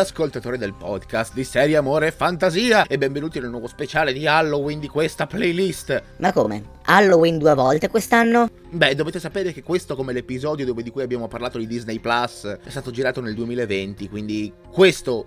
[0.00, 4.80] Ascoltatori del podcast di serie amore e fantasia e benvenuti nel nuovo speciale di Halloween
[4.80, 6.02] di questa playlist.
[6.16, 6.78] Ma come?
[6.84, 8.48] Halloween due volte quest'anno?
[8.70, 12.44] Beh, dovete sapere che questo come l'episodio dove di cui abbiamo parlato di Disney Plus
[12.46, 15.26] è stato girato nel 2020, quindi questo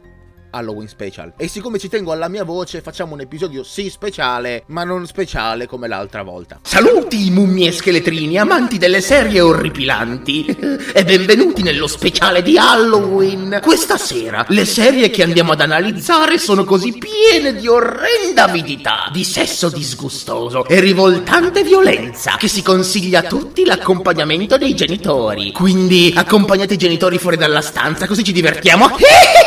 [0.54, 1.34] Halloween Special.
[1.38, 5.66] E siccome ci tengo alla mia voce, facciamo un episodio sì speciale, ma non speciale
[5.66, 6.60] come l'altra volta.
[6.62, 10.46] Saluti mummie e scheletrini, amanti delle serie orripilanti,
[10.94, 13.60] e benvenuti nello speciale di Halloween.
[13.62, 19.24] Questa sera le serie che andiamo ad analizzare sono così piene di orrenda avidità, di
[19.24, 25.52] sesso disgustoso e rivoltante violenza che si consiglia a tutti l'accompagnamento dei genitori.
[25.52, 28.90] Quindi accompagnate i genitori fuori dalla stanza così ci divertiamo.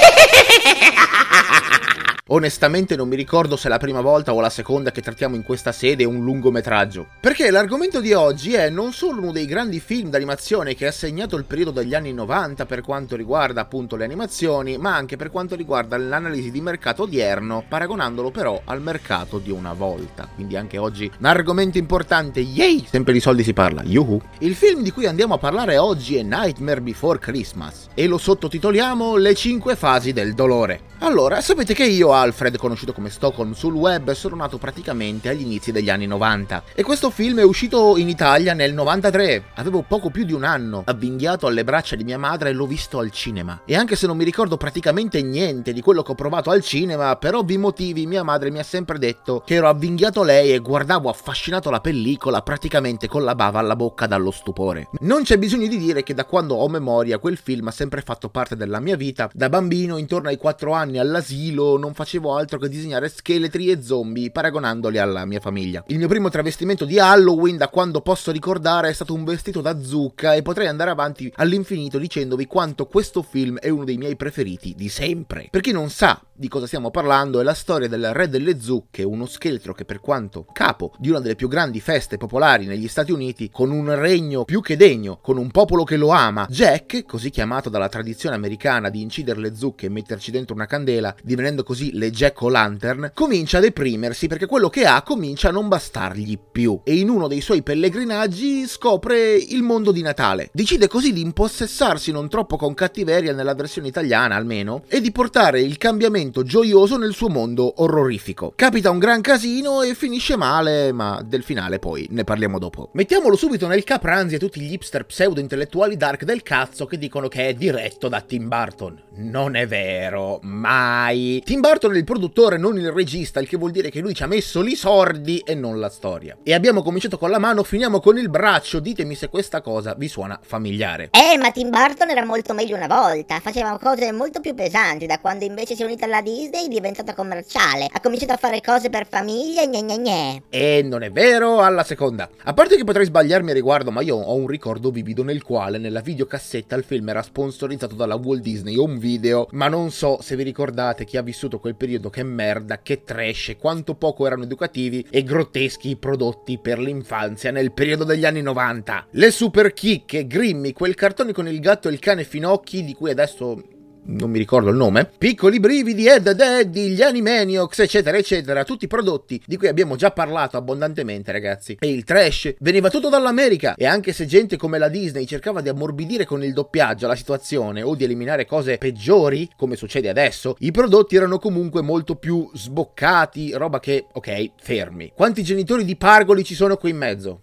[2.28, 5.44] Onestamente non mi ricordo se è la prima volta o la seconda che trattiamo in
[5.44, 7.06] questa sede un lungometraggio.
[7.20, 11.36] Perché l'argomento di oggi è non solo uno dei grandi film d'animazione che ha segnato
[11.36, 15.54] il periodo degli anni 90 per quanto riguarda appunto le animazioni, ma anche per quanto
[15.54, 20.28] riguarda l'analisi di mercato odierno, paragonandolo però al mercato di una volta.
[20.34, 22.88] Quindi anche oggi un argomento importante, yay!
[22.90, 24.20] Sempre di soldi si parla, yuhu!
[24.40, 29.14] Il film di cui andiamo a parlare oggi è Nightmare Before Christmas e lo sottotitoliamo
[29.14, 30.94] Le 5 fasi del dolore.
[31.00, 35.70] Allora, sapete che io, Alfred, conosciuto come Stockholm sul web, sono nato praticamente agli inizi
[35.70, 36.62] degli anni 90.
[36.74, 39.44] E questo film è uscito in Italia nel 93.
[39.54, 42.98] Avevo poco più di un anno, avvinghiato alle braccia di mia madre e l'ho visto
[42.98, 43.60] al cinema.
[43.66, 47.14] E anche se non mi ricordo praticamente niente di quello che ho provato al cinema,
[47.16, 51.10] per ovvi motivi mia madre mi ha sempre detto che ero avvinghiato lei e guardavo
[51.10, 54.88] affascinato la pellicola praticamente con la bava alla bocca dallo stupore.
[55.00, 58.30] Non c'è bisogno di dire che da quando ho memoria quel film ha sempre fatto
[58.30, 59.30] parte della mia vita.
[59.32, 62.04] Da bambino, intorno ai 4 anni, all'asilo non facevo
[62.36, 65.84] altro che disegnare scheletri e zombie paragonandoli alla mia famiglia.
[65.88, 69.80] Il mio primo travestimento di Halloween da quando posso ricordare è stato un vestito da
[69.80, 74.74] zucca e potrei andare avanti all'infinito dicendovi quanto questo film è uno dei miei preferiti
[74.76, 75.48] di sempre.
[75.50, 79.02] Per chi non sa di cosa stiamo parlando è la storia del re delle zucche,
[79.02, 83.10] uno scheletro che per quanto capo di una delle più grandi feste popolari negli Stati
[83.10, 87.30] Uniti, con un regno più che degno, con un popolo che lo ama, Jack, così
[87.30, 91.95] chiamato dalla tradizione americana di incidere le zucche e metterci dentro una candela, divenendo così
[91.96, 96.38] le Jack o Lantern, comincia a deprimersi perché quello che ha comincia a non bastargli
[96.38, 100.50] più e in uno dei suoi pellegrinaggi scopre il mondo di Natale.
[100.52, 105.60] Decide così di impossessarsi non troppo con cattiveria nella versione italiana almeno e di portare
[105.60, 108.52] il cambiamento gioioso nel suo mondo orrorifico.
[108.54, 112.90] Capita un gran casino e finisce male, ma del finale poi ne parliamo dopo.
[112.92, 117.48] Mettiamolo subito nel capranzi a tutti gli hipster pseudo-intellettuali dark del cazzo che dicono che
[117.48, 119.02] è diretto da Tim Burton.
[119.16, 121.42] Non è vero, mai.
[121.44, 124.24] Tim Burton è il produttore, non il regista, il che vuol dire che lui ci
[124.24, 126.36] ha messo i sordi e non la storia.
[126.42, 128.80] E abbiamo cominciato con la mano, finiamo con il braccio.
[128.80, 131.10] Ditemi se questa cosa vi suona familiare.
[131.12, 135.20] Eh, ma Tim Burton era molto meglio una volta, faceva cose molto più pesanti da
[135.20, 137.88] quando invece si è unita alla la Disney è diventata commerciale.
[137.92, 140.42] Ha cominciato a fare cose per famiglie, gne gne gne.
[140.48, 142.28] E non è vero, alla seconda.
[142.44, 145.76] A parte che potrei sbagliarmi a riguardo, ma io ho un ricordo vivido nel quale
[145.76, 150.36] nella videocassetta il film era sponsorizzato dalla Walt Disney Home Video, ma non so se
[150.36, 155.06] vi ricordate chi ha vissuto quel periodo che merda, che trash, quanto poco erano educativi
[155.10, 159.08] e grotteschi i prodotti per l'infanzia nel periodo degli anni 90.
[159.10, 163.10] Le super chicche, Grimmy, quel cartone con il gatto e il cane finocchi di cui
[163.10, 163.74] adesso
[164.06, 169.42] non mi ricordo il nome, Piccoli Brividi, Ed Eddie, gli Animaniacs, eccetera, eccetera, tutti prodotti
[169.46, 171.76] di cui abbiamo già parlato abbondantemente, ragazzi.
[171.78, 175.68] E il trash veniva tutto dall'America e anche se gente come la Disney cercava di
[175.68, 180.70] ammorbidire con il doppiaggio la situazione o di eliminare cose peggiori, come succede adesso, i
[180.70, 185.12] prodotti erano comunque molto più sboccati, roba che, ok, fermi.
[185.14, 187.40] Quanti genitori di pargoli ci sono qui in mezzo?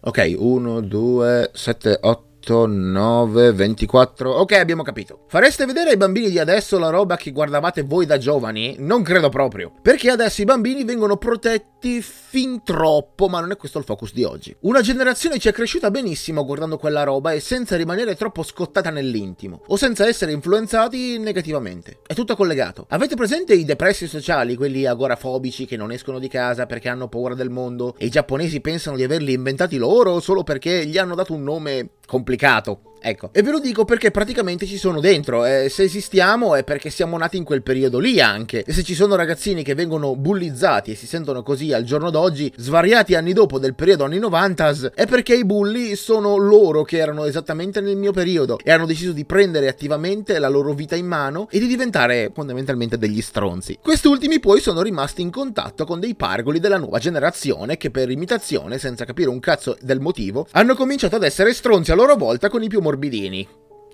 [0.00, 2.27] Ok, 1, 2, 7, 8.
[2.40, 4.30] 8, 9, 24.
[4.30, 5.24] Ok, abbiamo capito.
[5.28, 8.76] Fareste vedere ai bambini di adesso la roba che guardavate voi da giovani?
[8.78, 9.72] Non credo proprio.
[9.82, 14.24] Perché adesso i bambini vengono protetti fin troppo, ma non è questo il focus di
[14.24, 14.56] oggi.
[14.60, 19.62] Una generazione ci è cresciuta benissimo guardando quella roba e senza rimanere troppo scottata nell'intimo,
[19.66, 21.98] o senza essere influenzati negativamente.
[22.06, 22.86] È tutto collegato.
[22.90, 27.34] Avete presente i depressi sociali, quelli agorafobici che non escono di casa perché hanno paura
[27.34, 31.34] del mondo e i giapponesi pensano di averli inventati loro solo perché gli hanno dato
[31.34, 31.90] un nome
[32.28, 32.87] complicato.
[33.00, 35.44] Ecco, e ve lo dico perché praticamente ci sono dentro.
[35.44, 38.64] Eh, se esistiamo è perché siamo nati in quel periodo lì anche.
[38.64, 42.52] E se ci sono ragazzini che vengono bullizzati e si sentono così al giorno d'oggi,
[42.56, 47.24] svariati anni dopo del periodo anni 90, è perché i bulli sono loro che erano
[47.24, 51.48] esattamente nel mio periodo e hanno deciso di prendere attivamente la loro vita in mano
[51.50, 53.78] e di diventare fondamentalmente degli stronzi.
[53.80, 58.10] Questi ultimi poi sono rimasti in contatto con dei pargoli della nuova generazione che per
[58.10, 62.48] imitazione, senza capire un cazzo del motivo, hanno cominciato ad essere stronzi a loro volta
[62.48, 63.46] con i più morbidini.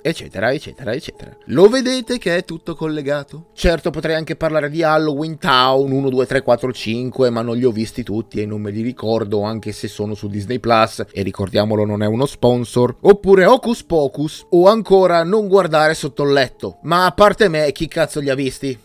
[0.06, 1.34] eccetera, eccetera, eccetera.
[1.46, 3.46] Lo vedete che è tutto collegato?
[3.54, 7.64] Certo, potrei anche parlare di Halloween Town 1, 2, 3, 4, 5, ma non li
[7.64, 11.22] ho visti tutti e non me li ricordo, anche se sono su Disney Plus, e
[11.22, 12.96] ricordiamolo non è uno sponsor.
[13.00, 16.80] Oppure Hocus Pocus, o ancora non guardare sotto il letto.
[16.82, 18.78] Ma a parte me, chi cazzo li ha visti?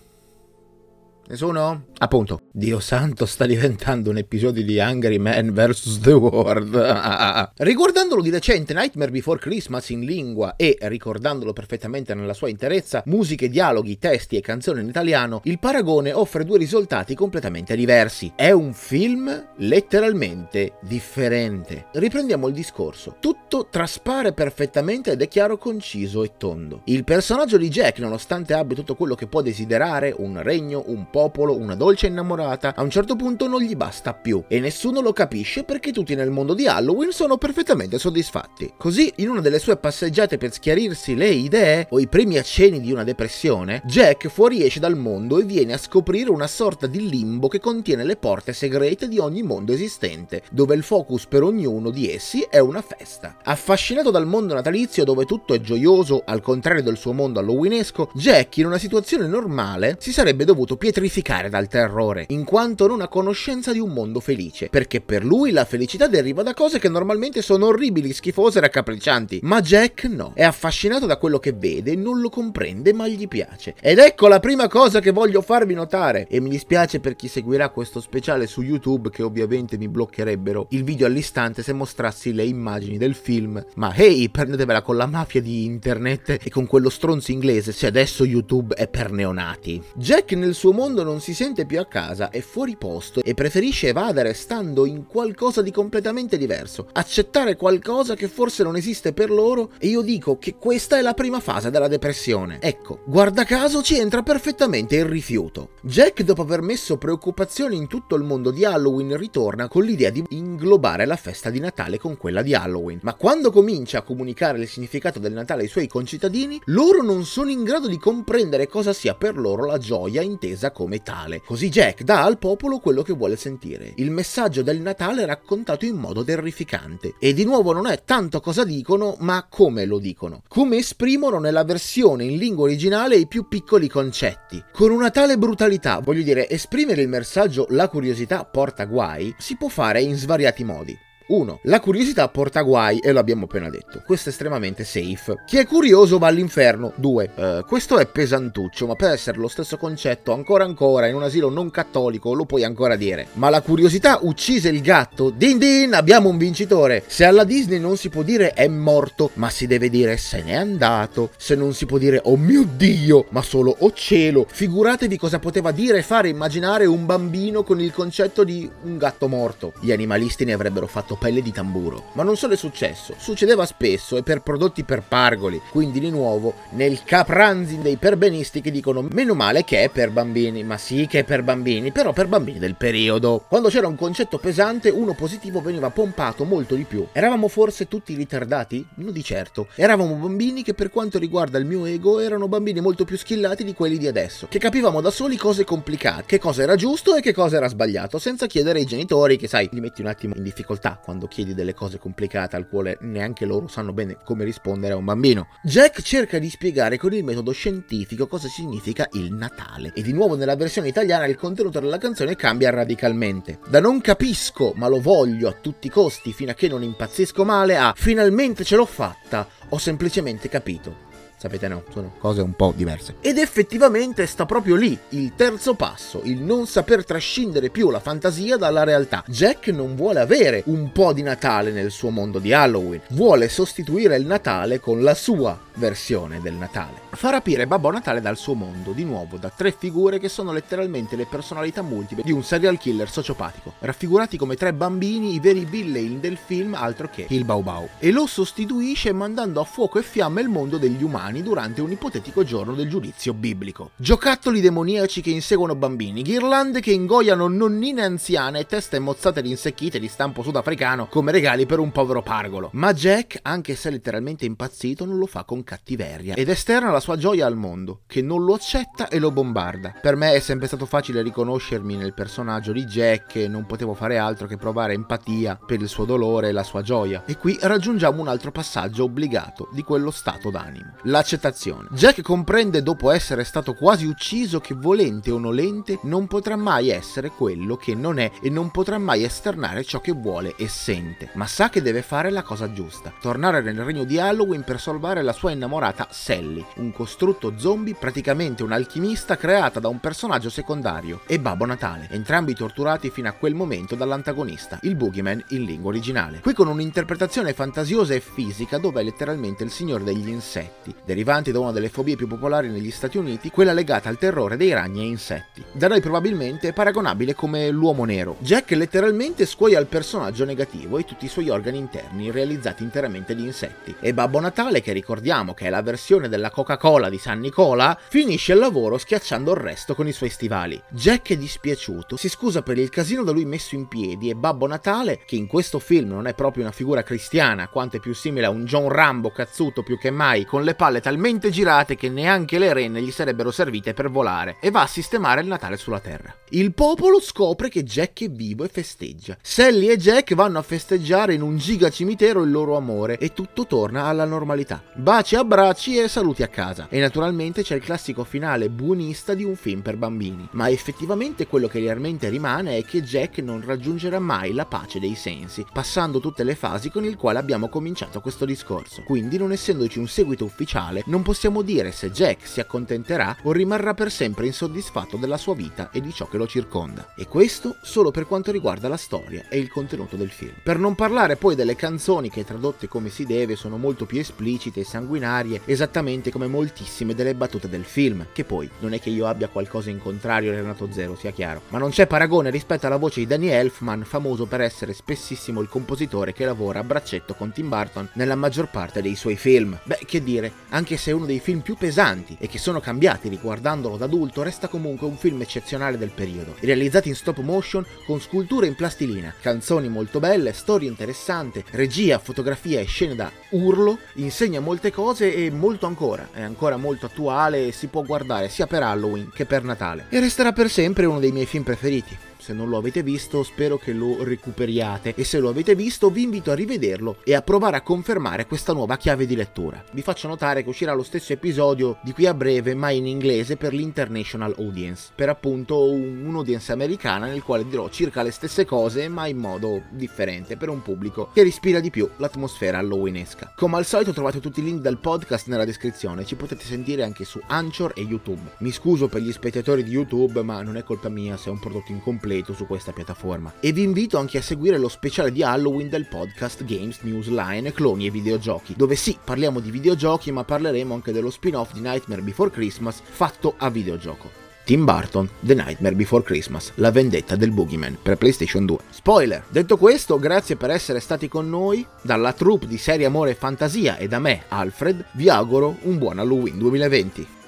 [1.29, 1.85] Nessuno?
[1.99, 5.99] Appunto, Dio santo sta diventando un episodio di Hungry Man vs.
[5.99, 6.73] The World.
[7.57, 13.47] Riguardandolo di recente, Nightmare Before Christmas in lingua e ricordandolo perfettamente nella sua interezza, musiche,
[13.47, 18.31] dialoghi, testi e canzoni in italiano, il paragone offre due risultati completamente diversi.
[18.35, 21.89] È un film letteralmente differente.
[21.91, 23.17] Riprendiamo il discorso.
[23.19, 26.81] Tutto traspare perfettamente ed è chiaro, conciso e tondo.
[26.85, 31.17] Il personaggio di Jack, nonostante abbia tutto quello che può desiderare, un regno, un po'
[31.19, 35.11] popolo, una dolce innamorata, a un certo punto non gli basta più e nessuno lo
[35.11, 38.75] capisce perché tutti nel mondo di Halloween sono perfettamente soddisfatti.
[38.77, 42.93] Così, in una delle sue passeggiate per schiarirsi le idee o i primi accenni di
[42.93, 47.59] una depressione, Jack fuoriesce dal mondo e viene a scoprire una sorta di limbo che
[47.59, 52.47] contiene le porte segrete di ogni mondo esistente, dove il focus per ognuno di essi
[52.49, 53.35] è una festa.
[53.43, 58.55] Affascinato dal mondo natalizio dove tutto è gioioso, al contrario del suo mondo halloweenesco, Jack
[58.57, 63.07] in una situazione normale si sarebbe dovuto pietrificare purificare dal terrore, in quanto non ha
[63.07, 67.41] conoscenza di un mondo felice, perché per lui la felicità deriva da cose che normalmente
[67.41, 72.21] sono orribili, schifose e raccapriccianti, ma Jack no, è affascinato da quello che vede, non
[72.21, 73.73] lo comprende ma gli piace.
[73.81, 77.69] Ed ecco la prima cosa che voglio farvi notare, e mi dispiace per chi seguirà
[77.69, 82.97] questo speciale su YouTube che ovviamente mi bloccherebbero il video all'istante se mostrassi le immagini
[82.97, 87.71] del film, ma hey, prendetevela con la mafia di internet e con quello stronzo inglese
[87.71, 89.81] se adesso YouTube è per neonati.
[89.95, 93.33] Jack nel suo mondo quando non si sente più a casa è fuori posto e
[93.33, 99.29] preferisce evadere stando in qualcosa di completamente diverso, accettare qualcosa che forse non esiste per
[99.29, 102.59] loro e io dico che questa è la prima fase della depressione.
[102.59, 105.69] Ecco, guarda caso ci entra perfettamente il rifiuto.
[105.81, 110.23] Jack dopo aver messo preoccupazioni in tutto il mondo di Halloween ritorna con l'idea di
[110.29, 114.67] inglobare la festa di Natale con quella di Halloween, ma quando comincia a comunicare il
[114.67, 119.15] significato del Natale ai suoi concittadini, loro non sono in grado di comprendere cosa sia
[119.15, 121.41] per loro la gioia intesa come tale.
[121.45, 123.91] Così Jack dà al popolo quello che vuole sentire.
[123.97, 127.15] Il messaggio del Natale raccontato in modo terrificante.
[127.19, 130.41] E di nuovo non è tanto cosa dicono, ma come lo dicono.
[130.47, 134.63] Come esprimono nella versione in lingua originale i più piccoli concetti.
[134.71, 139.67] Con una tale brutalità, voglio dire, esprimere il messaggio la curiosità porta guai si può
[139.67, 141.07] fare in svariati modi.
[141.29, 141.59] 1.
[141.63, 144.01] La curiosità porta guai e lo abbiamo appena detto.
[144.05, 145.43] Questo è estremamente safe.
[145.45, 146.93] Chi è curioso va all'inferno.
[146.95, 147.31] 2.
[147.35, 151.23] Uh, eh, questo è pesantuccio, ma per essere lo stesso concetto ancora ancora in un
[151.23, 153.27] asilo non cattolico lo puoi ancora dire.
[153.33, 155.29] Ma la curiosità uccise il gatto.
[155.29, 157.03] Din din, abbiamo un vincitore.
[157.05, 160.55] Se alla Disney non si può dire è morto, ma si deve dire se n'è
[160.55, 161.29] andato.
[161.37, 164.47] Se non si può dire oh mio Dio, ma solo oh cielo.
[164.49, 169.27] Figuratevi cosa poteva dire e fare immaginare un bambino con il concetto di un gatto
[169.27, 169.73] morto.
[169.79, 172.05] Gli animalisti ne avrebbero fatto pelle di tamburo.
[172.13, 176.53] Ma non solo è successo, succedeva spesso e per prodotti per pargoli, quindi di nuovo
[176.71, 181.19] nel capranzi dei perbenisti che dicono meno male che è per bambini, ma sì che
[181.19, 183.45] è per bambini, però per bambini del periodo.
[183.47, 187.05] Quando c'era un concetto pesante, uno positivo veniva pompato molto di più.
[187.11, 188.85] Eravamo forse tutti ritardati?
[188.95, 189.67] Non di certo.
[189.75, 193.73] Eravamo bambini che per quanto riguarda il mio ego erano bambini molto più skillati di
[193.73, 197.33] quelli di adesso, che capivamo da soli cose complicate, che cosa era giusto e che
[197.33, 200.99] cosa era sbagliato, senza chiedere ai genitori che sai, li metti un attimo in difficoltà
[201.09, 205.05] quando chiedi delle cose complicate al quale neanche loro sanno bene come rispondere a un
[205.05, 205.47] bambino.
[205.63, 210.35] Jack cerca di spiegare con il metodo scientifico cosa significa il Natale e di nuovo
[210.35, 213.57] nella versione italiana il contenuto della canzone cambia radicalmente.
[213.67, 217.43] Da non capisco ma lo voglio a tutti i costi fino a che non impazzisco
[217.43, 221.08] male a finalmente ce l'ho fatta, ho semplicemente capito.
[221.39, 223.15] Sapete no, sono cose un po' diverse.
[223.21, 228.57] Ed effettivamente sta proprio lì il terzo passo, il non saper trascendere più la fantasia
[228.57, 229.23] dalla realtà.
[229.25, 234.17] Jack non vuole avere un po' di Natale nel suo mondo di Halloween, vuole sostituire
[234.17, 237.07] il Natale con la sua versione del Natale.
[237.11, 241.15] Fa rapire Babbo Natale dal suo mondo, di nuovo da tre figure che sono letteralmente
[241.15, 246.19] le personalità multiple di un serial killer sociopatico, raffigurati come tre bambini, i veri villain
[246.19, 250.41] del film altro che il Bau Bau, e lo sostituisce mandando a fuoco e fiamme
[250.41, 253.91] il mondo degli umani umani durante un ipotetico giorno del giudizio biblico.
[253.95, 259.99] Giocattoli demoniaci che inseguono bambini, ghirlande che ingoiano nonnine anziane e teste mozzate ed insecchite
[259.99, 262.69] di stampo sudafricano come regali per un povero pargolo.
[262.73, 267.17] Ma Jack, anche se letteralmente impazzito, non lo fa con cattiveria ed esterna la sua
[267.17, 269.93] gioia al mondo, che non lo accetta e lo bombarda.
[270.01, 274.17] Per me è sempre stato facile riconoscermi nel personaggio di Jack e non potevo fare
[274.17, 277.23] altro che provare empatia per il suo dolore e la sua gioia.
[277.25, 280.95] E qui raggiungiamo un altro passaggio obbligato di quello stato d'animo.
[281.19, 281.89] L'accettazione.
[281.91, 287.29] Jack comprende dopo essere stato quasi ucciso che volente o nolente non potrà mai essere
[287.29, 291.45] quello che non è e non potrà mai esternare ciò che vuole e sente, ma
[291.45, 295.33] sa che deve fare la cosa giusta, tornare nel regno di Halloween per salvare la
[295.33, 301.65] sua innamorata Sally, un costrutto zombie praticamente un'alchimista creata da un personaggio secondario, e Babbo
[301.65, 306.39] Natale, entrambi torturati fino a quel momento dall'antagonista, il Boogeyman in lingua originale.
[306.39, 311.59] Qui con un'interpretazione fantasiosa e fisica dove è letteralmente il signore degli insetti, derivanti da
[311.59, 315.05] una delle fobie più popolari negli Stati Uniti, quella legata al terrore dei ragni e
[315.07, 315.63] insetti.
[315.71, 318.35] Da noi probabilmente paragonabile come l'uomo nero.
[318.39, 323.43] Jack letteralmente scuoia il personaggio negativo e tutti i suoi organi interni realizzati interamente di
[323.43, 323.95] insetti.
[323.99, 328.53] E Babbo Natale, che ricordiamo che è la versione della Coca-Cola di San Nicola, finisce
[328.53, 330.79] il lavoro schiacciando il resto con i suoi stivali.
[330.89, 334.67] Jack è dispiaciuto, si scusa per il casino da lui messo in piedi e Babbo
[334.67, 338.45] Natale, che in questo film non è proprio una figura cristiana, quanto è più simile
[338.45, 342.57] a un John Rambo cazzuto più che mai, con le palle talmente girate che neanche
[342.59, 346.35] le renne gli sarebbero servite per volare, e va a sistemare il Natale sulla Terra.
[346.49, 349.37] Il popolo scopre che Jack è vivo e festeggia.
[349.41, 353.67] Sally e Jack vanno a festeggiare in un giga cimitero il loro amore e tutto
[353.67, 354.83] torna alla normalità.
[354.95, 356.87] Baci, abbracci e saluti a casa.
[356.89, 360.49] E naturalmente c'è il classico finale buonista di un film per bambini.
[360.53, 365.15] Ma effettivamente quello che realmente rimane è che Jack non raggiungerà mai la pace dei
[365.15, 369.03] sensi, passando tutte le fasi con il quale abbiamo cominciato questo discorso.
[369.03, 373.93] Quindi, non essendoci un seguito ufficiale, non possiamo dire se Jack si accontenterà o rimarrà
[373.93, 377.13] per sempre insoddisfatto della sua vita e di ciò che lo circonda.
[377.15, 380.53] E questo solo per quanto riguarda la storia e il contenuto del film.
[380.63, 384.81] Per non parlare poi delle canzoni che tradotte come si deve sono molto più esplicite
[384.81, 389.27] e sanguinarie, esattamente come moltissime delle battute del film, che poi non è che io
[389.27, 392.97] abbia qualcosa in contrario a Renato Zero, sia chiaro, ma non c'è paragone rispetto alla
[392.97, 397.51] voce di Danny Elfman, famoso per essere spessissimo il compositore che lavora a braccetto con
[397.51, 399.77] Tim Burton nella maggior parte dei suoi film.
[399.83, 403.29] Beh, che dire, anche se è uno dei film più pesanti e che sono cambiati
[403.29, 408.19] riguardandolo da adulto, resta comunque un film eccezionale del periodo, realizzati in stop motion con
[408.19, 414.59] sculture in plastilina, canzoni molto belle, storia interessante, regia, fotografia e scene da urlo, insegna
[414.59, 418.83] molte cose e molto ancora, è ancora molto attuale e si può guardare sia per
[418.83, 420.05] Halloween che per Natale.
[420.09, 423.77] E resterà per sempre uno dei miei film preferiti se non lo avete visto spero
[423.77, 427.75] che lo recuperiate e se lo avete visto vi invito a rivederlo e a provare
[427.75, 429.83] a confermare questa nuova chiave di lettura.
[429.91, 433.57] Vi faccio notare che uscirà lo stesso episodio di qui a breve ma in inglese
[433.57, 439.09] per l'international audience, per appunto un, un'audience americana nel quale dirò circa le stesse cose
[439.09, 443.53] ma in modo differente per un pubblico che respira di più l'atmosfera halloweenesca.
[443.55, 447.25] Come al solito trovate tutti i link del podcast nella descrizione, ci potete sentire anche
[447.25, 448.53] su Anchor e YouTube.
[448.59, 451.59] Mi scuso per gli spettatori di YouTube ma non è colpa mia se è un
[451.59, 453.53] prodotto incompleto su questa piattaforma.
[453.59, 458.07] E vi invito anche a seguire lo speciale di Halloween del podcast Games Newsline Cloni
[458.07, 462.49] e Videogiochi, dove sì, parliamo di videogiochi, ma parleremo anche dello spin-off di Nightmare Before
[462.49, 464.47] Christmas fatto a videogioco.
[464.69, 468.77] Tim Burton, The Nightmare Before Christmas, la vendetta del Boogeyman per PlayStation 2.
[468.91, 469.43] Spoiler!
[469.49, 471.83] Detto questo, grazie per essere stati con noi.
[472.03, 476.19] Dalla troupe di Serie Amore e Fantasia e da me, Alfred, vi auguro un buon
[476.19, 477.38] Halloween 2020.